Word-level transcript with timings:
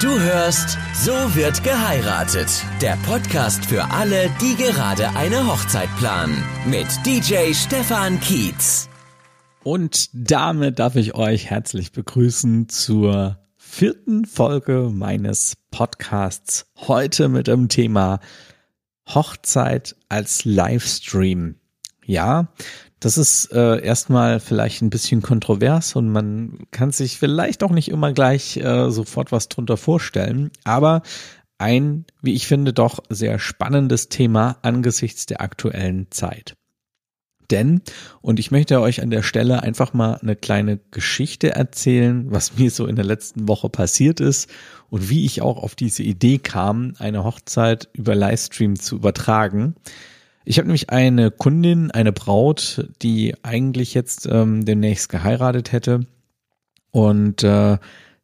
Du 0.00 0.20
hörst 0.20 0.78
So 0.94 1.10
wird 1.34 1.64
geheiratet. 1.64 2.48
Der 2.80 2.96
Podcast 3.04 3.66
für 3.66 3.82
alle, 3.90 4.30
die 4.40 4.54
gerade 4.54 5.08
eine 5.16 5.44
Hochzeit 5.48 5.88
planen. 5.98 6.40
Mit 6.70 6.86
DJ 7.04 7.52
Stefan 7.52 8.20
Kietz. 8.20 8.88
Und 9.64 10.08
damit 10.12 10.78
darf 10.78 10.94
ich 10.94 11.16
euch 11.16 11.50
herzlich 11.50 11.90
begrüßen 11.90 12.68
zur 12.68 13.40
vierten 13.56 14.24
Folge 14.24 14.88
meines 14.92 15.56
Podcasts. 15.72 16.66
Heute 16.76 17.28
mit 17.28 17.48
dem 17.48 17.68
Thema 17.68 18.20
Hochzeit 19.08 19.96
als 20.08 20.44
Livestream. 20.44 21.56
Ja, 22.08 22.48
das 23.00 23.18
ist 23.18 23.52
äh, 23.52 23.84
erstmal 23.84 24.40
vielleicht 24.40 24.80
ein 24.80 24.88
bisschen 24.88 25.20
kontrovers 25.20 25.94
und 25.94 26.08
man 26.08 26.60
kann 26.70 26.90
sich 26.90 27.18
vielleicht 27.18 27.62
auch 27.62 27.70
nicht 27.70 27.90
immer 27.90 28.14
gleich 28.14 28.56
äh, 28.56 28.90
sofort 28.90 29.30
was 29.30 29.50
drunter 29.50 29.76
vorstellen, 29.76 30.50
aber 30.64 31.02
ein, 31.58 32.06
wie 32.22 32.32
ich 32.32 32.46
finde, 32.46 32.72
doch 32.72 33.00
sehr 33.10 33.38
spannendes 33.38 34.08
Thema 34.08 34.56
angesichts 34.62 35.26
der 35.26 35.42
aktuellen 35.42 36.06
Zeit. 36.10 36.56
Denn, 37.50 37.82
und 38.22 38.40
ich 38.40 38.50
möchte 38.50 38.80
euch 38.80 39.02
an 39.02 39.10
der 39.10 39.22
Stelle 39.22 39.62
einfach 39.62 39.92
mal 39.92 40.14
eine 40.14 40.34
kleine 40.34 40.78
Geschichte 40.90 41.50
erzählen, 41.50 42.30
was 42.30 42.54
mir 42.56 42.70
so 42.70 42.86
in 42.86 42.96
der 42.96 43.04
letzten 43.04 43.48
Woche 43.48 43.68
passiert 43.68 44.20
ist 44.20 44.48
und 44.88 45.10
wie 45.10 45.26
ich 45.26 45.42
auch 45.42 45.62
auf 45.62 45.74
diese 45.74 46.02
Idee 46.02 46.38
kam, 46.38 46.94
eine 46.98 47.22
Hochzeit 47.22 47.90
über 47.92 48.14
Livestream 48.14 48.76
zu 48.80 48.96
übertragen. 48.96 49.74
Ich 50.48 50.56
habe 50.56 50.66
nämlich 50.66 50.88
eine 50.88 51.30
Kundin, 51.30 51.90
eine 51.90 52.10
Braut, 52.10 52.88
die 53.02 53.34
eigentlich 53.42 53.92
jetzt 53.92 54.24
ähm, 54.24 54.64
demnächst 54.64 55.10
geheiratet 55.10 55.72
hätte 55.72 56.06
und 56.90 57.42
äh, 57.42 57.76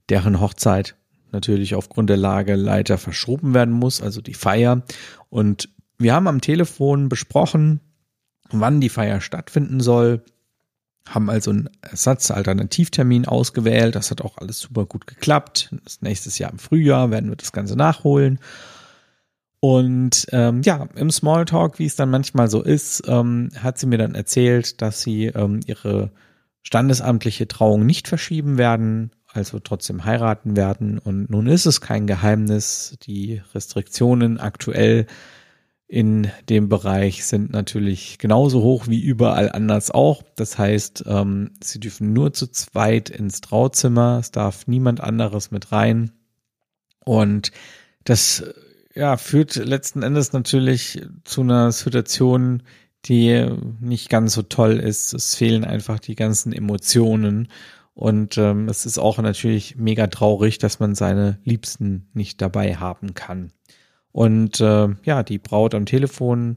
deren 0.08 0.40
Hochzeit 0.40 0.96
natürlich 1.32 1.74
aufgrund 1.74 2.08
der 2.08 2.16
Lage 2.16 2.54
leider 2.54 2.96
verschoben 2.96 3.52
werden 3.52 3.74
muss, 3.74 4.00
also 4.00 4.22
die 4.22 4.32
Feier. 4.32 4.84
Und 5.28 5.68
wir 5.98 6.14
haben 6.14 6.26
am 6.26 6.40
Telefon 6.40 7.10
besprochen, 7.10 7.80
wann 8.48 8.80
die 8.80 8.88
Feier 8.88 9.20
stattfinden 9.20 9.80
soll, 9.80 10.22
haben 11.06 11.28
also 11.28 11.50
einen 11.50 11.68
Ersatz-Alternativtermin 11.82 13.26
ausgewählt. 13.28 13.96
Das 13.96 14.10
hat 14.10 14.22
auch 14.22 14.38
alles 14.38 14.60
super 14.60 14.86
gut 14.86 15.06
geklappt. 15.06 15.74
Das 15.84 16.00
nächstes 16.00 16.38
Jahr 16.38 16.52
im 16.52 16.58
Frühjahr 16.58 17.10
werden 17.10 17.28
wir 17.28 17.36
das 17.36 17.52
Ganze 17.52 17.76
nachholen. 17.76 18.38
Und 19.64 20.26
ähm, 20.30 20.60
ja, 20.60 20.86
im 20.94 21.10
Smalltalk, 21.10 21.78
wie 21.78 21.86
es 21.86 21.96
dann 21.96 22.10
manchmal 22.10 22.50
so 22.50 22.60
ist, 22.60 23.04
ähm, 23.06 23.48
hat 23.56 23.78
sie 23.78 23.86
mir 23.86 23.96
dann 23.96 24.14
erzählt, 24.14 24.82
dass 24.82 25.00
sie 25.00 25.28
ähm, 25.28 25.60
ihre 25.64 26.10
standesamtliche 26.60 27.48
Trauung 27.48 27.86
nicht 27.86 28.06
verschieben 28.06 28.58
werden, 28.58 29.12
also 29.26 29.60
trotzdem 29.60 30.04
heiraten 30.04 30.54
werden. 30.54 30.98
Und 30.98 31.30
nun 31.30 31.46
ist 31.46 31.64
es 31.64 31.80
kein 31.80 32.06
Geheimnis, 32.06 32.98
die 33.06 33.40
Restriktionen 33.54 34.38
aktuell 34.38 35.06
in 35.86 36.30
dem 36.50 36.68
Bereich 36.68 37.24
sind 37.24 37.50
natürlich 37.50 38.18
genauso 38.18 38.60
hoch 38.60 38.86
wie 38.86 39.00
überall 39.00 39.50
anders 39.50 39.90
auch. 39.90 40.22
Das 40.36 40.58
heißt, 40.58 41.04
ähm, 41.06 41.52
sie 41.62 41.80
dürfen 41.80 42.12
nur 42.12 42.34
zu 42.34 42.48
zweit 42.48 43.08
ins 43.08 43.40
Trauzimmer, 43.40 44.18
es 44.20 44.30
darf 44.30 44.66
niemand 44.66 45.00
anderes 45.00 45.50
mit 45.50 45.72
rein. 45.72 46.12
Und 47.02 47.50
das 48.04 48.44
ja, 48.94 49.16
führt 49.16 49.56
letzten 49.56 50.02
Endes 50.02 50.32
natürlich 50.32 51.02
zu 51.24 51.42
einer 51.42 51.72
Situation, 51.72 52.62
die 53.06 53.46
nicht 53.80 54.08
ganz 54.08 54.34
so 54.34 54.42
toll 54.42 54.78
ist. 54.78 55.12
Es 55.12 55.34
fehlen 55.34 55.64
einfach 55.64 55.98
die 55.98 56.14
ganzen 56.14 56.52
Emotionen. 56.52 57.48
Und 57.92 58.38
ähm, 58.38 58.68
es 58.68 58.86
ist 58.86 58.98
auch 58.98 59.18
natürlich 59.18 59.76
mega 59.76 60.06
traurig, 60.06 60.58
dass 60.58 60.80
man 60.80 60.94
seine 60.94 61.38
Liebsten 61.44 62.08
nicht 62.12 62.40
dabei 62.40 62.76
haben 62.76 63.14
kann. 63.14 63.52
Und 64.10 64.60
äh, 64.60 64.88
ja, 65.04 65.22
die 65.22 65.38
Braut 65.38 65.74
am 65.74 65.86
Telefon 65.86 66.56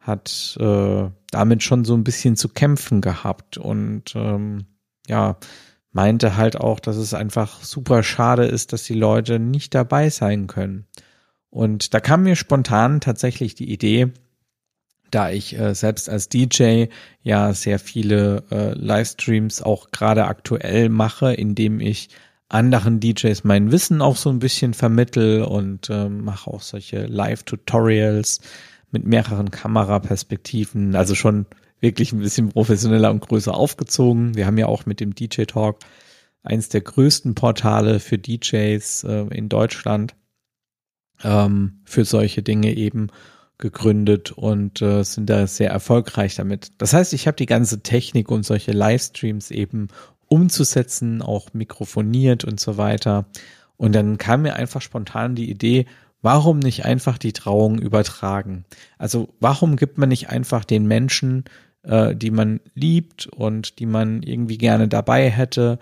hat 0.00 0.56
äh, 0.60 1.08
damit 1.30 1.62
schon 1.62 1.84
so 1.84 1.94
ein 1.94 2.04
bisschen 2.04 2.36
zu 2.36 2.48
kämpfen 2.48 3.00
gehabt 3.00 3.58
und 3.58 4.14
ähm, 4.14 4.66
ja, 5.08 5.36
meinte 5.92 6.36
halt 6.36 6.56
auch, 6.56 6.78
dass 6.78 6.96
es 6.96 7.14
einfach 7.14 7.62
super 7.62 8.02
schade 8.02 8.44
ist, 8.44 8.72
dass 8.72 8.84
die 8.84 8.94
Leute 8.94 9.38
nicht 9.40 9.74
dabei 9.74 10.10
sein 10.10 10.46
können. 10.46 10.86
Und 11.56 11.94
da 11.94 12.00
kam 12.00 12.24
mir 12.24 12.36
spontan 12.36 13.00
tatsächlich 13.00 13.54
die 13.54 13.72
Idee, 13.72 14.12
da 15.10 15.30
ich 15.30 15.58
äh, 15.58 15.74
selbst 15.74 16.10
als 16.10 16.28
DJ 16.28 16.88
ja 17.22 17.54
sehr 17.54 17.78
viele 17.78 18.44
äh, 18.50 18.74
Livestreams 18.74 19.62
auch 19.62 19.90
gerade 19.90 20.26
aktuell 20.26 20.90
mache, 20.90 21.32
indem 21.32 21.80
ich 21.80 22.10
anderen 22.50 23.00
DJs 23.00 23.44
mein 23.44 23.72
Wissen 23.72 24.02
auch 24.02 24.16
so 24.16 24.28
ein 24.28 24.38
bisschen 24.38 24.74
vermittel 24.74 25.44
und 25.44 25.88
äh, 25.88 26.10
mache 26.10 26.50
auch 26.50 26.60
solche 26.60 27.06
Live-Tutorials 27.06 28.42
mit 28.90 29.06
mehreren 29.06 29.50
Kameraperspektiven, 29.50 30.94
also 30.94 31.14
schon 31.14 31.46
wirklich 31.80 32.12
ein 32.12 32.20
bisschen 32.20 32.50
professioneller 32.50 33.10
und 33.10 33.20
größer 33.20 33.54
aufgezogen. 33.54 34.34
Wir 34.34 34.44
haben 34.44 34.58
ja 34.58 34.66
auch 34.66 34.84
mit 34.84 35.00
dem 35.00 35.14
DJ 35.14 35.44
Talk 35.44 35.78
eins 36.42 36.68
der 36.68 36.82
größten 36.82 37.34
Portale 37.34 37.98
für 37.98 38.18
DJs 38.18 39.04
äh, 39.04 39.26
in 39.30 39.48
Deutschland 39.48 40.14
ähm, 41.24 41.80
für 41.84 42.04
solche 42.04 42.42
Dinge 42.42 42.74
eben 42.74 43.08
gegründet 43.58 44.32
und 44.32 44.82
äh, 44.82 45.02
sind 45.02 45.30
da 45.30 45.46
sehr 45.46 45.70
erfolgreich 45.70 46.34
damit. 46.34 46.72
Das 46.78 46.92
heißt, 46.92 47.14
ich 47.14 47.26
habe 47.26 47.36
die 47.36 47.46
ganze 47.46 47.82
Technik, 47.82 48.30
um 48.30 48.42
solche 48.42 48.72
Livestreams 48.72 49.50
eben 49.50 49.88
umzusetzen, 50.28 51.22
auch 51.22 51.54
mikrofoniert 51.54 52.44
und 52.44 52.60
so 52.60 52.76
weiter. 52.76 53.26
Und 53.76 53.94
dann 53.94 54.18
kam 54.18 54.42
mir 54.42 54.54
einfach 54.54 54.82
spontan 54.82 55.34
die 55.34 55.50
Idee, 55.50 55.86
warum 56.22 56.58
nicht 56.58 56.84
einfach 56.84 57.18
die 57.18 57.32
Trauung 57.32 57.78
übertragen? 57.78 58.64
Also 58.98 59.28
warum 59.40 59.76
gibt 59.76 59.96
man 59.96 60.08
nicht 60.08 60.28
einfach 60.28 60.64
den 60.64 60.86
Menschen, 60.86 61.44
äh, 61.82 62.14
die 62.14 62.30
man 62.30 62.60
liebt 62.74 63.26
und 63.26 63.78
die 63.78 63.86
man 63.86 64.22
irgendwie 64.22 64.58
gerne 64.58 64.88
dabei 64.88 65.30
hätte, 65.30 65.78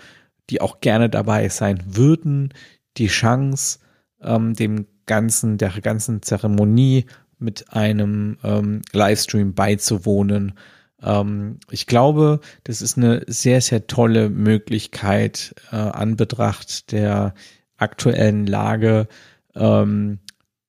die 0.51 0.61
auch 0.61 0.81
gerne 0.81 1.09
dabei 1.09 1.49
sein 1.49 1.83
würden, 1.87 2.53
die 2.99 3.07
Chance, 3.07 3.79
ähm, 4.21 4.55
dem 4.55 4.87
ganzen, 5.07 5.59
der 5.59 5.71
ganzen 5.81 6.23
Zeremonie 6.23 7.07
mit 7.39 7.73
einem 7.73 8.39
ähm, 8.43 8.83
Livestream 8.93 9.55
beizuwohnen. 9.55 10.55
Ähm, 11.03 11.59
ich 11.71 11.87
glaube, 11.87 12.41
das 12.65 12.83
ist 12.83 12.97
eine 12.97 13.23
sehr, 13.27 13.61
sehr 13.61 13.87
tolle 13.87 14.31
Möglichkeit 14.31 15.55
äh, 15.71 15.77
an 15.77 16.17
Betracht 16.17 16.93
der 16.93 17.35
aktuellen 17.77 18.47
Lage, 18.47 19.09
ähm, 19.55 20.19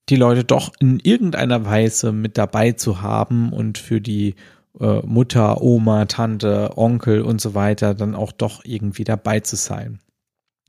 die 0.09 0.15
Leute 0.15 0.43
doch 0.43 0.71
in 0.79 0.99
irgendeiner 0.99 1.65
Weise 1.65 2.11
mit 2.11 2.37
dabei 2.37 2.73
zu 2.73 3.01
haben 3.01 3.51
und 3.51 3.77
für 3.77 4.01
die 4.01 4.35
äh, 4.79 4.99
Mutter, 4.99 5.61
Oma, 5.61 6.05
Tante, 6.05 6.77
Onkel 6.77 7.21
und 7.21 7.41
so 7.41 7.55
weiter 7.55 7.95
dann 7.95 8.13
auch 8.13 8.31
doch 8.31 8.63
irgendwie 8.65 9.03
dabei 9.03 9.39
zu 9.39 9.55
sein. 9.55 9.99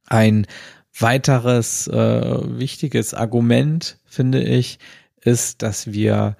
Ein 0.07 0.47
weiteres 0.99 1.89
äh, 1.89 2.59
wichtiges 2.59 3.15
Argument, 3.15 3.99
finde 4.05 4.43
ich, 4.43 4.79
ist, 5.21 5.63
dass 5.63 5.93
wir 5.93 6.37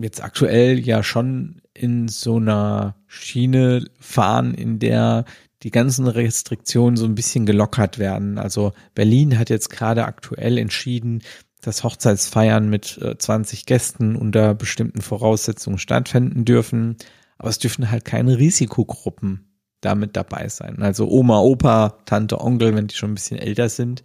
jetzt 0.00 0.22
aktuell 0.22 0.78
ja 0.78 1.02
schon 1.02 1.60
in 1.74 2.08
so 2.08 2.36
einer 2.36 2.96
Schiene 3.06 3.84
fahren, 3.98 4.54
in 4.54 4.78
der 4.78 5.24
die 5.64 5.70
ganzen 5.70 6.06
Restriktionen 6.06 6.96
so 6.96 7.04
ein 7.04 7.16
bisschen 7.16 7.46
gelockert 7.46 7.98
werden. 7.98 8.38
Also 8.38 8.72
Berlin 8.94 9.38
hat 9.38 9.50
jetzt 9.50 9.70
gerade 9.70 10.04
aktuell 10.04 10.56
entschieden, 10.58 11.22
dass 11.60 11.82
Hochzeitsfeiern 11.82 12.68
mit 12.68 13.00
20 13.18 13.60
äh, 13.60 13.64
Gästen 13.64 14.14
unter 14.14 14.54
bestimmten 14.54 15.02
Voraussetzungen 15.02 15.78
stattfinden 15.78 16.44
dürfen. 16.44 16.96
Aber 17.38 17.48
es 17.48 17.58
dürfen 17.58 17.90
halt 17.90 18.04
keine 18.04 18.38
Risikogruppen 18.38 19.47
damit 19.80 20.16
dabei 20.16 20.48
sein. 20.48 20.82
Also 20.82 21.08
Oma, 21.08 21.40
Opa, 21.40 21.98
Tante, 22.04 22.40
Onkel, 22.40 22.74
wenn 22.74 22.88
die 22.88 22.94
schon 22.94 23.12
ein 23.12 23.14
bisschen 23.14 23.38
älter 23.38 23.68
sind, 23.68 24.02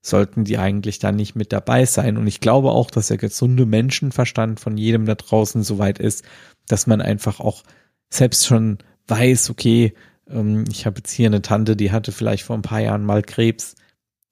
sollten 0.00 0.44
die 0.44 0.58
eigentlich 0.58 0.98
dann 0.98 1.16
nicht 1.16 1.34
mit 1.34 1.52
dabei 1.52 1.84
sein. 1.84 2.16
Und 2.16 2.26
ich 2.26 2.40
glaube 2.40 2.70
auch, 2.70 2.90
dass 2.90 3.08
der 3.08 3.16
gesunde 3.16 3.66
Menschenverstand 3.66 4.60
von 4.60 4.76
jedem 4.76 5.06
da 5.06 5.14
draußen 5.14 5.62
so 5.62 5.78
weit 5.78 5.98
ist, 5.98 6.24
dass 6.66 6.86
man 6.86 7.00
einfach 7.00 7.40
auch 7.40 7.64
selbst 8.10 8.46
schon 8.46 8.78
weiß, 9.08 9.50
okay, 9.50 9.94
ähm, 10.28 10.64
ich 10.70 10.86
habe 10.86 10.98
jetzt 10.98 11.10
hier 11.10 11.26
eine 11.26 11.42
Tante, 11.42 11.76
die 11.76 11.92
hatte 11.92 12.12
vielleicht 12.12 12.44
vor 12.44 12.56
ein 12.56 12.62
paar 12.62 12.80
Jahren 12.80 13.04
mal 13.04 13.22
Krebs. 13.22 13.74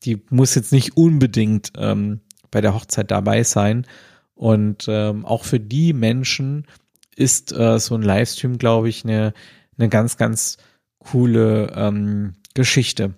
Die 0.05 0.22
muss 0.31 0.55
jetzt 0.55 0.72
nicht 0.72 0.96
unbedingt 0.96 1.72
ähm, 1.76 2.20
bei 2.50 2.60
der 2.60 2.75
Hochzeit 2.75 3.10
dabei 3.10 3.43
sein. 3.43 3.87
Und 4.34 4.87
ähm, 4.88 5.25
auch 5.25 5.44
für 5.44 5.58
die 5.58 5.93
Menschen 5.93 6.66
ist 7.16 7.52
äh, 7.52 7.78
so 7.78 7.94
ein 7.94 8.02
Livestream, 8.02 8.58
glaube 8.58 8.88
ich, 8.88 9.05
eine, 9.05 9.32
eine 9.78 9.88
ganz, 9.88 10.16
ganz 10.19 10.58
coole 11.11 11.73
ähm, 11.75 12.35
Geschichte. 12.55 13.14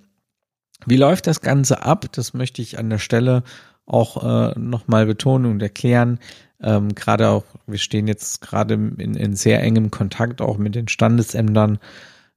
Wie 0.86 0.96
läuft 0.96 1.26
das 1.26 1.40
Ganze 1.40 1.82
ab? 1.82 2.06
Das 2.12 2.34
möchte 2.34 2.62
ich 2.62 2.78
an 2.78 2.90
der 2.90 2.98
Stelle 2.98 3.42
auch 3.86 4.22
äh, 4.22 4.58
nochmal 4.58 5.06
betonen 5.06 5.50
und 5.50 5.62
erklären. 5.62 6.18
Ähm, 6.60 6.94
gerade 6.94 7.28
auch, 7.28 7.44
wir 7.66 7.78
stehen 7.78 8.06
jetzt 8.06 8.40
gerade 8.40 8.74
in, 8.74 9.14
in 9.14 9.36
sehr 9.36 9.62
engem 9.62 9.90
Kontakt 9.90 10.40
auch 10.40 10.58
mit 10.58 10.74
den 10.74 10.88
Standesämtern 10.88 11.78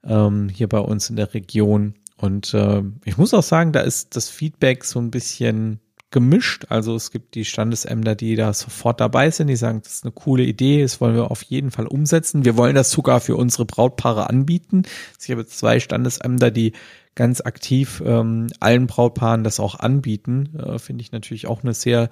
ähm, 0.04 0.50
hier 0.50 0.70
bei 0.70 0.80
uns 0.80 1.10
in 1.10 1.16
der 1.16 1.34
Region. 1.34 1.96
Und 2.18 2.54
äh, 2.54 2.84
ich 3.04 3.18
muss 3.18 3.34
auch 3.34 3.44
sagen, 3.44 3.72
da 3.72 3.82
ist 3.82 4.16
das 4.16 4.30
Feedback 4.30 4.84
so 4.84 5.00
ein 5.00 5.12
bisschen 5.12 5.80
gemischt. 6.12 6.66
Also 6.70 6.96
es 6.96 7.12
gibt 7.12 7.36
die 7.36 7.46
Standesämter, 7.46 8.16
die 8.16 8.36
da 8.36 8.54
sofort 8.54 9.00
dabei 9.00 9.32
sind, 9.32 9.48
die 9.48 9.56
sagen, 9.56 9.82
das 9.82 9.94
ist 9.94 10.04
eine 10.04 10.12
coole 10.12 10.44
Idee, 10.44 10.82
das 10.82 11.02
wollen 11.02 11.16
wir 11.16 11.32
auf 11.32 11.42
jeden 11.44 11.72
Fall 11.72 11.88
umsetzen. 11.88 12.46
Wir 12.46 12.58
wollen 12.58 12.76
das 12.76 12.92
sogar 12.92 13.22
für 13.22 13.36
unsere 13.36 13.66
Brautpaare 13.66 14.30
anbieten. 14.30 14.84
Ich 15.22 15.32
habe 15.32 15.46
zwei 15.46 15.80
Standesämter, 15.80 16.52
die 16.52 16.74
ganz 17.16 17.42
aktiv 17.42 18.04
ähm, 18.06 18.48
allen 18.60 18.88
Brautpaaren 18.88 19.44
das 19.44 19.60
auch 19.60 19.76
anbieten. 19.76 20.58
Äh, 20.58 20.80
Finde 20.80 21.02
ich 21.02 21.12
natürlich 21.12 21.48
auch 21.48 21.64
eine 21.64 21.74
sehr 21.74 22.10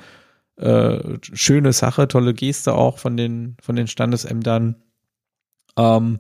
äh, 0.56 1.18
schöne 1.22 1.74
Sache, 1.74 2.08
tolle 2.08 2.34
Geste 2.34 2.74
auch 2.74 2.98
von 2.98 3.18
den, 3.18 3.56
von 3.62 3.76
den 3.76 3.88
Standesämtern. 3.88 4.76
Ähm, 5.78 6.20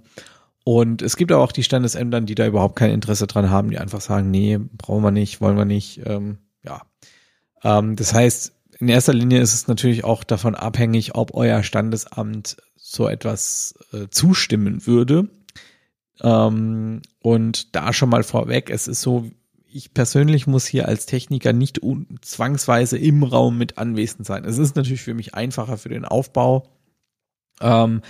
und 0.63 1.01
es 1.01 1.17
gibt 1.17 1.31
aber 1.31 1.43
auch 1.43 1.51
die 1.51 1.63
Standesämtern, 1.63 2.25
die 2.25 2.35
da 2.35 2.45
überhaupt 2.45 2.75
kein 2.75 2.91
Interesse 2.91 3.27
dran 3.27 3.49
haben, 3.49 3.69
die 3.71 3.79
einfach 3.79 4.01
sagen, 4.01 4.29
nee, 4.29 4.57
brauchen 4.57 5.03
wir 5.03 5.11
nicht, 5.11 5.41
wollen 5.41 5.57
wir 5.57 5.65
nicht. 5.65 6.01
Ähm, 6.05 6.37
ja. 6.63 6.81
Ähm, 7.63 7.95
das 7.95 8.13
heißt, 8.13 8.53
in 8.79 8.87
erster 8.87 9.13
Linie 9.13 9.41
ist 9.41 9.53
es 9.53 9.67
natürlich 9.67 10.03
auch 10.03 10.23
davon 10.23 10.55
abhängig, 10.55 11.15
ob 11.15 11.33
euer 11.33 11.63
Standesamt 11.63 12.57
so 12.75 13.07
etwas 13.07 13.75
äh, 13.91 14.07
zustimmen 14.09 14.85
würde. 14.87 15.29
Ähm, 16.21 17.01
und 17.19 17.75
da 17.75 17.93
schon 17.93 18.09
mal 18.09 18.23
vorweg, 18.23 18.69
es 18.69 18.87
ist 18.87 19.01
so, 19.01 19.29
ich 19.71 19.93
persönlich 19.93 20.47
muss 20.47 20.65
hier 20.65 20.87
als 20.87 21.05
Techniker 21.05 21.53
nicht 21.53 21.79
zwangsweise 22.21 22.97
im 22.97 23.23
Raum 23.23 23.57
mit 23.57 23.77
anwesend 23.77 24.25
sein. 24.25 24.45
Es 24.45 24.57
ist 24.57 24.75
natürlich 24.75 25.01
für 25.01 25.13
mich 25.13 25.35
einfacher 25.35 25.77
für 25.77 25.89
den 25.89 26.05
Aufbau. 26.05 26.67
Ähm, 27.61 28.01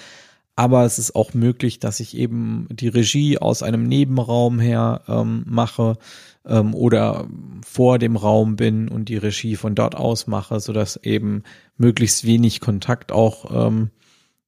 aber 0.60 0.84
es 0.84 1.00
ist 1.00 1.16
auch 1.16 1.34
möglich, 1.34 1.80
dass 1.80 2.02
ich 2.02 2.18
eben 2.18 2.68
die 2.70 2.90
Regie 2.90 3.38
aus 3.38 3.64
einem 3.64 3.84
Nebenraum 3.84 4.60
her 4.60 5.04
ähm, 5.08 5.46
mache 5.48 5.98
ähm, 6.46 6.76
oder 6.76 7.30
vor 7.66 7.98
dem 7.98 8.18
Raum 8.18 8.58
bin 8.58 8.90
und 8.90 9.08
die 9.08 9.16
Regie 9.16 9.56
von 9.56 9.74
dort 9.74 9.96
aus 9.96 10.28
mache, 10.28 10.60
so 10.60 10.74
dass 10.74 10.98
eben 10.98 11.44
möglichst 11.78 12.26
wenig 12.26 12.60
Kontakt 12.60 13.14
auch 13.14 13.68
ähm, 13.68 13.92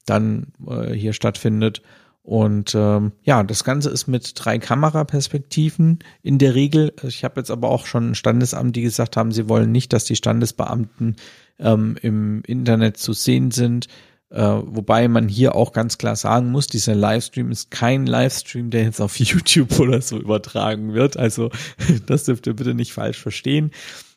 dann 0.05 0.47
äh, 0.67 0.91
hier 0.91 1.13
stattfindet. 1.13 1.81
Und 2.23 2.75
ähm, 2.75 3.13
ja, 3.23 3.41
das 3.43 3.63
Ganze 3.63 3.89
ist 3.89 4.07
mit 4.07 4.33
drei 4.35 4.59
Kameraperspektiven 4.59 5.99
in 6.23 6.39
der 6.39 6.55
Regel. 6.55 6.91
Ich 7.03 7.23
habe 7.23 7.39
jetzt 7.39 7.51
aber 7.51 7.69
auch 7.69 7.85
schon 7.85 8.11
ein 8.11 8.15
Standesamt, 8.15 8.75
die 8.75 8.81
gesagt 8.81 9.15
haben, 9.15 9.31
sie 9.31 9.47
wollen 9.47 9.71
nicht, 9.71 9.93
dass 9.93 10.03
die 10.03 10.17
Standesbeamten 10.17 11.15
ähm, 11.57 11.95
im 12.01 12.43
Internet 12.45 12.97
zu 12.97 13.13
sehen 13.13 13.51
sind. 13.51 13.87
Äh, 14.31 14.41
wobei 14.41 15.09
man 15.09 15.27
hier 15.27 15.55
auch 15.55 15.73
ganz 15.73 15.97
klar 15.97 16.15
sagen 16.15 16.51
muss, 16.51 16.67
dieser 16.67 16.95
Livestream 16.95 17.51
ist 17.51 17.69
kein 17.69 18.05
Livestream, 18.05 18.69
der 18.69 18.83
jetzt 18.83 19.01
auf 19.01 19.15
YouTube 19.19 19.77
oder 19.79 20.01
so 20.01 20.17
übertragen 20.17 20.93
wird. 20.93 21.17
Also 21.17 21.49
das 22.05 22.23
dürft 22.23 22.47
ihr 22.47 22.55
bitte 22.55 22.73
nicht 22.73 22.93
falsch 22.93 23.19
verstehen. 23.19 23.71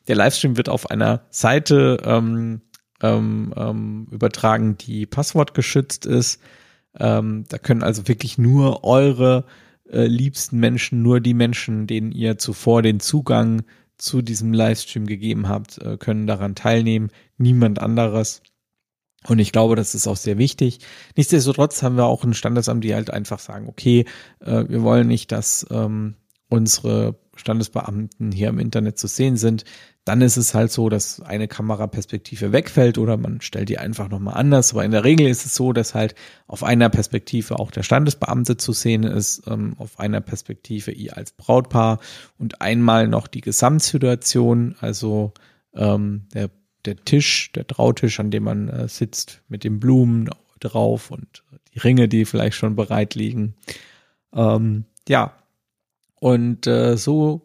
Der 0.07 0.15
Livestream 0.15 0.55
wird 0.55 0.69
auf 0.69 0.89
einer 0.89 1.25
Seite 1.31 1.97
ähm, 2.05 2.61
ähm, 3.01 3.53
ähm, 3.57 4.07
übertragen, 4.09 4.77
die 4.77 5.05
passwortgeschützt 5.05 6.05
ist. 6.05 6.41
Ähm, 6.97 7.43
da 7.49 7.57
können 7.57 7.83
also 7.83 8.07
wirklich 8.07 8.37
nur 8.37 8.85
eure 8.85 9.45
äh, 9.89 10.05
liebsten 10.05 10.59
Menschen, 10.59 11.01
nur 11.01 11.19
die 11.19 11.33
Menschen, 11.33 11.87
denen 11.87 12.13
ihr 12.13 12.37
zuvor 12.37 12.81
den 12.81 13.01
Zugang 13.01 13.63
zu 13.97 14.21
diesem 14.21 14.53
Livestream 14.53 15.07
gegeben 15.07 15.49
habt, 15.49 15.77
äh, 15.79 15.97
können 15.97 16.25
daran 16.25 16.55
teilnehmen. 16.55 17.11
Niemand 17.37 17.79
anderes. 17.79 18.41
Und 19.27 19.39
ich 19.39 19.51
glaube, 19.51 19.75
das 19.75 19.95
ist 19.95 20.07
auch 20.07 20.17
sehr 20.17 20.37
wichtig. 20.37 20.79
Nichtsdestotrotz 21.15 21.81
haben 21.83 21.97
wir 21.97 22.05
auch 22.05 22.23
ein 22.23 22.33
Standesamt, 22.33 22.83
die 22.83 22.93
halt 22.93 23.11
einfach 23.11 23.39
sagen, 23.39 23.67
okay, 23.67 24.05
äh, 24.39 24.65
wir 24.67 24.83
wollen 24.83 25.07
nicht, 25.07 25.31
dass 25.31 25.65
ähm, 25.71 26.15
unsere 26.49 27.15
Standesbeamten 27.35 28.31
hier 28.31 28.49
im 28.49 28.59
Internet 28.59 28.97
zu 28.97 29.07
sehen 29.07 29.35
sind 29.35 29.65
dann 30.05 30.21
ist 30.21 30.37
es 30.37 30.53
halt 30.53 30.71
so, 30.71 30.87
dass 30.87 31.19
eine 31.19 31.47
Kameraperspektive 31.47 32.51
wegfällt 32.51 32.99
oder 32.99 33.17
man 33.17 33.41
stellt 33.41 33.69
die 33.69 33.79
einfach 33.79 34.07
nochmal 34.07 34.35
anders. 34.35 34.71
Aber 34.71 34.85
in 34.85 34.91
der 34.91 35.03
Regel 35.03 35.27
ist 35.27 35.47
es 35.47 35.55
so, 35.55 35.73
dass 35.73 35.95
halt 35.95 36.13
auf 36.45 36.63
einer 36.63 36.89
Perspektive 36.89 37.57
auch 37.57 37.71
der 37.71 37.81
Standesbeamte 37.81 38.55
zu 38.55 38.71
sehen 38.71 39.03
ist, 39.03 39.41
ähm, 39.47 39.73
auf 39.79 39.99
einer 39.99 40.21
Perspektive 40.21 40.91
ihr 40.91 41.17
als 41.17 41.31
Brautpaar 41.31 41.99
und 42.37 42.61
einmal 42.61 43.07
noch 43.07 43.25
die 43.25 43.41
Gesamtsituation, 43.41 44.75
also 44.79 45.33
ähm, 45.73 46.27
der, 46.35 46.51
der 46.85 47.03
Tisch, 47.03 47.51
der 47.53 47.67
Trautisch, 47.67 48.19
an 48.19 48.31
dem 48.31 48.43
man 48.43 48.69
äh, 48.69 48.87
sitzt 48.87 49.41
mit 49.47 49.63
den 49.63 49.79
Blumen 49.79 50.29
drauf 50.59 51.11
und 51.11 51.43
die 51.73 51.79
Ringe, 51.79 52.07
die 52.07 52.25
vielleicht 52.25 52.55
schon 52.55 52.75
bereit 52.75 53.15
liegen. 53.15 53.55
Ähm, 54.33 54.85
ja, 55.07 55.33
und 56.19 56.67
äh, 56.67 56.97
so 56.97 57.41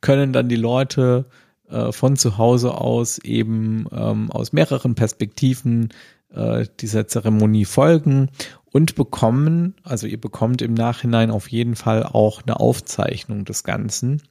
können 0.00 0.32
dann 0.32 0.48
die 0.48 0.56
Leute 0.56 1.26
äh, 1.68 1.92
von 1.92 2.16
zu 2.16 2.38
Hause 2.38 2.74
aus 2.74 3.18
eben 3.18 3.86
ähm, 3.92 4.30
aus 4.30 4.52
mehreren 4.52 4.94
Perspektiven 4.94 5.90
äh, 6.30 6.66
dieser 6.80 7.06
Zeremonie 7.08 7.64
folgen 7.64 8.30
und 8.66 8.94
bekommen, 8.94 9.74
also 9.82 10.06
ihr 10.06 10.20
bekommt 10.20 10.60
im 10.60 10.74
Nachhinein 10.74 11.30
auf 11.30 11.48
jeden 11.50 11.76
Fall 11.76 12.02
auch 12.02 12.42
eine 12.42 12.60
Aufzeichnung 12.60 13.44
des 13.44 13.64
Ganzen. 13.64 14.22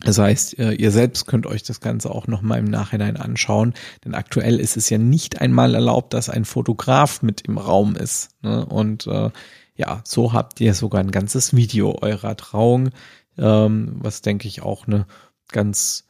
Das 0.00 0.18
heißt, 0.18 0.58
äh, 0.58 0.72
ihr 0.72 0.92
selbst 0.92 1.26
könnt 1.26 1.46
euch 1.46 1.64
das 1.64 1.80
Ganze 1.80 2.10
auch 2.10 2.28
nochmal 2.28 2.60
im 2.60 2.66
Nachhinein 2.66 3.16
anschauen, 3.16 3.74
denn 4.04 4.14
aktuell 4.14 4.60
ist 4.60 4.76
es 4.76 4.88
ja 4.90 4.98
nicht 4.98 5.40
einmal 5.40 5.74
erlaubt, 5.74 6.14
dass 6.14 6.30
ein 6.30 6.44
Fotograf 6.44 7.22
mit 7.22 7.40
im 7.42 7.58
Raum 7.58 7.96
ist. 7.96 8.30
Ne? 8.42 8.64
Und 8.64 9.08
äh, 9.08 9.30
ja, 9.74 10.00
so 10.04 10.32
habt 10.32 10.60
ihr 10.60 10.74
sogar 10.74 11.00
ein 11.00 11.10
ganzes 11.10 11.54
Video 11.54 11.98
eurer 12.00 12.36
Trauung, 12.36 12.90
ähm, 13.36 13.96
was 14.00 14.22
denke 14.22 14.46
ich 14.46 14.62
auch 14.62 14.86
eine 14.86 15.06
ganz 15.48 16.04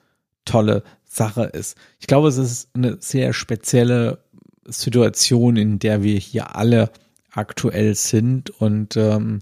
tolle 0.44 0.82
Sache 1.04 1.44
ist. 1.44 1.76
Ich 1.98 2.06
glaube, 2.06 2.28
es 2.28 2.36
ist 2.36 2.68
eine 2.74 2.98
sehr 3.00 3.32
spezielle 3.32 4.24
Situation, 4.66 5.56
in 5.56 5.78
der 5.78 6.02
wir 6.02 6.18
hier 6.18 6.56
alle 6.56 6.90
aktuell 7.32 7.94
sind. 7.94 8.50
Und 8.50 8.96
ähm, 8.96 9.40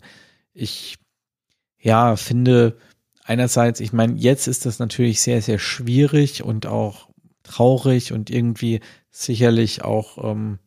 ich 0.53 0.99
ja 1.81 2.17
finde 2.17 2.77
einerseits, 3.27 3.81
ich 3.81 3.93
meine, 3.93 4.15
jetzt 4.15 4.47
ist 4.47 4.67
das 4.67 4.79
natürlich 4.79 5.21
sehr, 5.21 5.43
sehr 5.43 5.59
schwierig 5.59 6.43
und 6.43 6.67
auch 6.67 7.09
traurig 7.43 8.13
und 8.13 8.31
irgendwie 8.31 8.81
sicherlich 9.11 9.85
auch 9.85 10.33
ähm, 10.33 10.59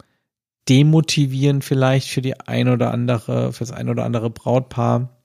demotivierend 0.67 1.63
vielleicht 1.63 2.09
für 2.09 2.21
die 2.21 2.39
ein 2.39 2.69
oder 2.69 2.91
andere, 2.91 3.53
für 3.53 3.59
das 3.59 3.71
ein 3.71 3.89
oder 3.89 4.03
andere 4.05 4.29
Brautpaar. 4.29 5.17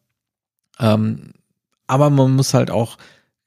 Ähm, 0.79 1.33
aber 1.87 2.11
man 2.11 2.35
muss 2.35 2.55
halt 2.55 2.71
auch 2.71 2.97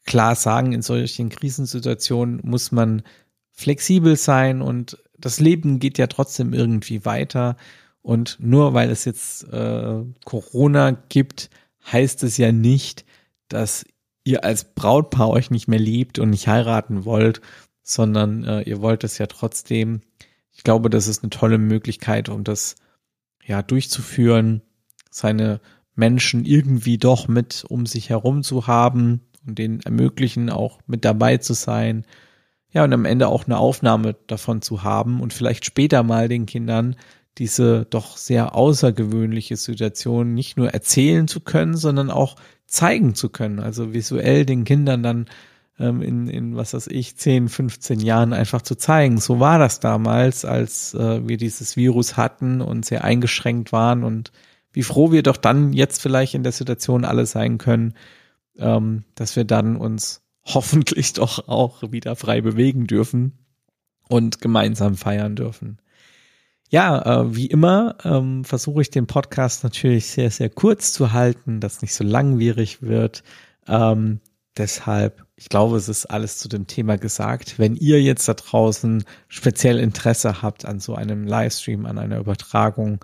klar 0.05 0.35
sagen, 0.35 0.73
in 0.73 0.81
solchen 0.81 1.29
Krisensituationen 1.29 2.41
muss 2.43 2.71
man 2.71 3.03
flexibel 3.51 4.15
sein 4.15 4.61
und 4.61 4.97
das 5.17 5.39
Leben 5.39 5.79
geht 5.79 5.97
ja 5.97 6.07
trotzdem 6.07 6.53
irgendwie 6.53 7.05
weiter. 7.05 7.57
Und 8.01 8.37
nur 8.39 8.73
weil 8.73 8.89
es 8.89 9.03
jetzt 9.05 9.51
äh, 9.51 10.03
Corona 10.23 10.91
gibt, 11.09 11.49
heißt 11.91 12.23
es 12.23 12.37
ja 12.37 12.51
nicht, 12.51 13.06
dass 13.49 13.85
ihr 14.23 14.43
als 14.43 14.73
Brautpaar 14.73 15.29
euch 15.29 15.51
nicht 15.51 15.67
mehr 15.67 15.79
liebt 15.79 16.19
und 16.19 16.29
nicht 16.29 16.47
heiraten 16.47 17.05
wollt, 17.05 17.41
sondern 17.81 18.43
äh, 18.43 18.61
ihr 18.61 18.81
wollt 18.81 19.03
es 19.03 19.17
ja 19.17 19.27
trotzdem. 19.27 20.01
Ich 20.51 20.63
glaube, 20.63 20.89
das 20.89 21.07
ist 21.07 21.23
eine 21.23 21.29
tolle 21.29 21.57
Möglichkeit, 21.57 22.29
um 22.29 22.43
das 22.43 22.75
ja 23.45 23.61
durchzuführen, 23.61 24.61
seine 25.09 25.61
Menschen 25.95 26.45
irgendwie 26.45 26.97
doch 26.97 27.27
mit 27.27 27.65
um 27.67 27.85
sich 27.85 28.09
herum 28.09 28.43
zu 28.43 28.67
haben, 28.67 29.21
und 29.47 29.57
denen 29.57 29.79
ermöglichen, 29.79 30.49
auch 30.49 30.79
mit 30.85 31.05
dabei 31.05 31.37
zu 31.37 31.53
sein. 31.53 32.05
Ja, 32.69 32.83
und 32.83 32.93
am 32.93 33.05
Ende 33.05 33.29
auch 33.29 33.45
eine 33.45 33.57
Aufnahme 33.57 34.15
davon 34.27 34.61
zu 34.61 34.83
haben 34.83 35.21
und 35.21 35.33
vielleicht 35.33 35.65
später 35.65 36.03
mal 36.03 36.27
den 36.27 36.45
Kindern 36.45 36.97
diese 37.37 37.85
doch 37.89 38.17
sehr 38.17 38.55
außergewöhnliche 38.55 39.57
Situation 39.57 40.33
nicht 40.33 40.57
nur 40.57 40.69
erzählen 40.69 41.27
zu 41.27 41.39
können, 41.39 41.77
sondern 41.77 42.09
auch 42.09 42.35
zeigen 42.65 43.15
zu 43.15 43.29
können. 43.29 43.59
Also 43.59 43.93
visuell 43.93 44.45
den 44.45 44.63
Kindern 44.63 45.03
dann 45.03 45.25
ähm, 45.79 46.01
in, 46.01 46.27
in, 46.27 46.55
was 46.55 46.73
weiß 46.73 46.87
ich, 46.87 47.17
10, 47.17 47.49
15 47.49 47.99
Jahren 47.99 48.33
einfach 48.33 48.61
zu 48.61 48.75
zeigen. 48.75 49.19
So 49.19 49.39
war 49.39 49.59
das 49.59 49.79
damals, 49.79 50.45
als 50.45 50.93
äh, 50.93 51.27
wir 51.27 51.37
dieses 51.37 51.77
Virus 51.77 52.17
hatten 52.17 52.61
und 52.61 52.85
sehr 52.85 53.03
eingeschränkt 53.03 53.71
waren 53.71 54.03
und 54.03 54.31
wie 54.73 54.83
froh 54.83 55.11
wir 55.11 55.23
doch 55.23 55.37
dann 55.37 55.73
jetzt 55.73 56.01
vielleicht 56.01 56.33
in 56.33 56.43
der 56.43 56.51
Situation 56.51 57.05
alle 57.05 57.25
sein 57.25 57.57
können, 57.57 57.93
ähm, 58.57 59.03
dass 59.15 59.35
wir 59.35 59.45
dann 59.45 59.75
uns 59.77 60.21
hoffentlich 60.45 61.13
doch 61.13 61.47
auch 61.47 61.83
wieder 61.91 62.15
frei 62.15 62.41
bewegen 62.41 62.87
dürfen 62.87 63.37
und 64.09 64.41
gemeinsam 64.41 64.95
feiern 64.95 65.35
dürfen. 65.35 65.79
Ja, 66.69 67.21
äh, 67.21 67.35
wie 67.35 67.45
immer 67.45 67.95
ähm, 68.03 68.43
versuche 68.43 68.81
ich 68.81 68.89
den 68.89 69.07
Podcast 69.07 69.63
natürlich 69.63 70.07
sehr, 70.07 70.29
sehr 70.31 70.49
kurz 70.49 70.91
zu 70.91 71.13
halten, 71.13 71.61
dass 71.61 71.81
nicht 71.81 71.93
so 71.93 72.03
langwierig 72.03 72.81
wird. 72.81 73.23
Ähm, 73.67 74.19
deshalb, 74.57 75.25
ich 75.37 75.47
glaube, 75.47 75.77
es 75.77 75.87
ist 75.87 76.07
alles 76.07 76.37
zu 76.39 76.49
dem 76.49 76.67
Thema 76.67 76.97
gesagt. 76.97 77.57
Wenn 77.57 77.75
ihr 77.77 78.01
jetzt 78.01 78.27
da 78.27 78.33
draußen 78.33 79.05
speziell 79.29 79.79
Interesse 79.79 80.41
habt 80.41 80.65
an 80.65 80.79
so 80.81 80.95
einem 80.95 81.25
Livestream, 81.25 81.85
an 81.85 81.97
einer 81.97 82.19
Übertragung 82.19 82.99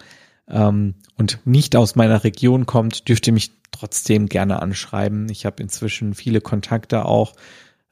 ähm, 0.50 0.96
und 1.18 1.40
nicht 1.46 1.76
aus 1.78 1.96
meiner 1.96 2.26
Region 2.26 2.66
kommt, 2.66 3.08
dürft 3.08 3.28
ihr 3.28 3.34
mich 3.34 3.54
trotzdem 3.72 4.28
gerne 4.28 4.62
anschreiben. 4.62 5.30
Ich 5.30 5.46
habe 5.46 5.64
inzwischen 5.64 6.16
viele 6.16 6.42
Kontakte 6.42 7.06
auch 7.06 7.34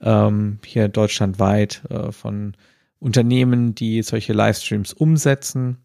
ähm, 0.02 0.60
hier 0.66 0.90
deutschlandweit 0.90 1.84
äh, 1.90 2.12
von 2.12 2.56
Unternehmen, 3.02 3.74
die 3.74 4.04
solche 4.04 4.34
Livestreams 4.34 4.94
umsetzen. 4.94 5.78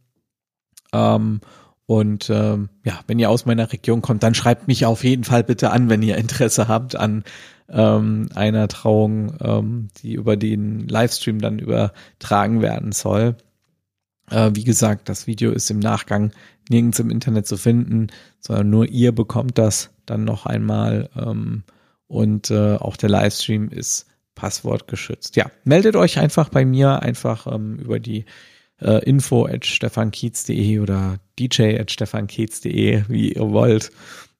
Ähm, 0.93 1.41
und 1.87 2.31
ähm, 2.31 2.69
ja, 2.85 3.01
wenn 3.07 3.19
ihr 3.19 3.31
aus 3.31 3.47
meiner 3.47 3.73
Region 3.73 4.03
kommt, 4.03 4.23
dann 4.23 4.35
schreibt 4.35 4.69
mich 4.69 4.85
auf 4.85 5.03
jeden 5.03 5.25
Fall 5.25 5.43
bitte 5.43 5.71
an, 5.71 5.89
wenn 5.89 6.03
ihr 6.03 6.19
Interesse 6.19 6.69
habt 6.69 6.95
an 6.95 7.25
ähm, 7.69 8.29
einer 8.35 8.69
Trauung, 8.69 9.35
ähm, 9.41 9.89
die 10.03 10.15
über 10.15 10.37
den 10.37 10.87
Livestream 10.89 11.41
dann 11.41 11.59
übertragen 11.59 12.61
werden 12.61 12.93
soll. 12.93 13.37
Äh, 14.31 14.51
wie 14.55 14.65
gesagt, 14.65 15.09
das 15.09 15.27
Video 15.27 15.53
ist 15.53 15.71
im 15.71 15.79
Nachgang 15.79 16.33
nirgends 16.69 16.99
im 16.99 17.11
Internet 17.11 17.47
zu 17.47 17.57
finden, 17.57 18.09
sondern 18.41 18.69
nur 18.69 18.87
ihr 18.87 19.13
bekommt 19.13 19.57
das 19.57 19.91
dann 20.05 20.25
noch 20.25 20.45
einmal. 20.45 21.09
Ähm, 21.17 21.63
und 22.09 22.51
äh, 22.51 22.77
auch 22.77 22.97
der 22.97 23.09
Livestream 23.09 23.69
ist 23.69 24.07
passwortgeschützt. 24.37 25.35
Ja, 25.35 25.51
meldet 25.65 25.97
euch 25.97 26.21
einfach 26.21 26.49
bei 26.49 26.65
mir, 26.65 27.03
einfach 27.03 27.53
ähm, 27.53 27.77
über 27.81 27.99
die 27.99 28.27
äh, 28.81 29.03
info 29.05 29.47
at 29.47 29.67
stefankiez.de 29.67 30.79
oder 30.79 31.19
dj 31.41 31.81
at 31.81 31.91
stefankiez.de, 31.91 33.05
wie 33.09 33.33
ihr 33.33 33.51
wollt, 33.51 33.91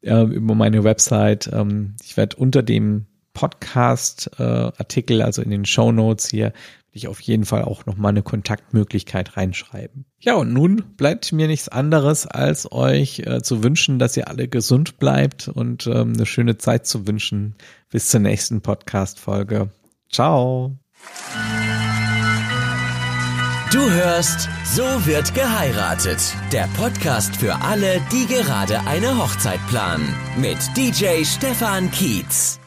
äh, 0.03 0.23
über 0.23 0.55
meine 0.55 0.85
Website. 0.85 1.51
Ähm, 1.53 1.97
ich 2.05 2.17
werde 2.17 2.37
unter 2.37 2.63
dem 2.63 3.07
Podcast-Artikel, 3.33 5.21
äh, 5.21 5.25
also 5.25 5.43
in 5.43 5.51
den 5.51 5.65
Show 5.65 5.91
Notes 5.91 6.29
hier, 6.29 6.53
ich 6.97 7.09
auf 7.09 7.21
jeden 7.21 7.45
Fall 7.45 7.63
auch 7.63 7.85
nochmal 7.85 8.11
eine 8.11 8.23
Kontaktmöglichkeit 8.23 9.37
reinschreiben. 9.37 10.07
Ja, 10.19 10.35
und 10.35 10.53
nun 10.53 10.83
bleibt 10.97 11.31
mir 11.33 11.47
nichts 11.47 11.69
anderes, 11.69 12.27
als 12.27 12.73
euch 12.73 13.21
äh, 13.21 13.43
zu 13.43 13.63
wünschen, 13.63 13.99
dass 13.99 14.17
ihr 14.17 14.29
alle 14.29 14.49
gesund 14.49 14.99
bleibt 14.99 15.49
und 15.49 15.87
ähm, 15.87 16.15
eine 16.15 16.27
schöne 16.27 16.57
Zeit 16.57 16.87
zu 16.87 17.07
wünschen. 17.07 17.55
Bis 17.91 18.09
zur 18.09 18.21
nächsten 18.21 18.63
Podcast-Folge. 18.63 19.71
Ciao. 20.11 20.77
Du 23.73 23.91
hörst 23.91 24.49
So 24.65 24.85
wird 25.07 25.35
geheiratet. 25.35 26.21
Der 26.53 26.69
Podcast 26.77 27.37
für 27.37 27.55
alle, 27.63 28.01
die 28.13 28.27
gerade 28.27 28.81
eine 28.87 29.19
Hochzeit 29.19 29.61
planen. 29.69 30.15
Mit 30.37 30.59
DJ 30.77 31.25
Stefan 31.25 31.91
Kietz. 31.91 32.59